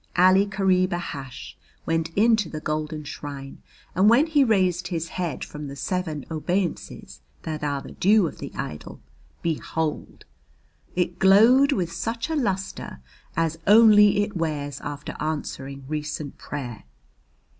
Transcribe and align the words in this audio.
Ali 0.17 0.47
Kareeb 0.47 0.93
Ahash 0.93 1.55
went 1.85 2.09
into 2.15 2.49
the 2.49 2.59
golden 2.59 3.03
shrine, 3.03 3.61
and 3.93 4.09
when 4.09 4.25
he 4.25 4.43
raised 4.43 4.87
his 4.87 5.09
head 5.09 5.45
from 5.45 5.67
the 5.67 5.75
seven 5.75 6.25
obeisances 6.31 7.21
that 7.43 7.63
are 7.63 7.83
the 7.83 7.91
due 7.91 8.25
of 8.25 8.39
the 8.39 8.51
idol, 8.55 8.99
behold! 9.43 10.25
it 10.95 11.19
glowed 11.19 11.71
with 11.71 11.93
such 11.93 12.31
a 12.31 12.35
lustre 12.35 12.99
as 13.37 13.59
only 13.67 14.23
it 14.23 14.35
wears 14.35 14.81
after 14.81 15.15
answering 15.19 15.85
recent 15.87 16.35
prayer. 16.39 16.85